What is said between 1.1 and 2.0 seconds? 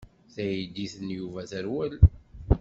Yuba terwel.